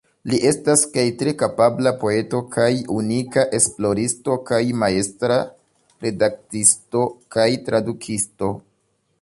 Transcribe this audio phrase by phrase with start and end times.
[0.31, 5.39] Li estas kaj tre kapabla poeto kaj unika esploristo, kaj majstra
[6.07, 7.05] redaktisto
[7.37, 8.55] kaj tradukisto.